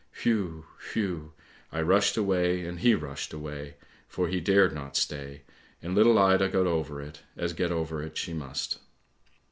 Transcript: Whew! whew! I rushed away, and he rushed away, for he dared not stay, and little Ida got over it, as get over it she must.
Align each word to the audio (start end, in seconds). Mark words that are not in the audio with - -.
Whew! 0.23 0.65
whew! 0.93 1.33
I 1.71 1.79
rushed 1.83 2.17
away, 2.17 2.65
and 2.65 2.79
he 2.79 2.95
rushed 2.95 3.33
away, 3.33 3.75
for 4.07 4.29
he 4.29 4.41
dared 4.41 4.73
not 4.73 4.97
stay, 4.97 5.43
and 5.79 5.93
little 5.93 6.17
Ida 6.17 6.49
got 6.49 6.65
over 6.65 7.03
it, 7.03 7.21
as 7.37 7.53
get 7.53 7.71
over 7.71 8.01
it 8.01 8.17
she 8.17 8.33
must. 8.33 8.79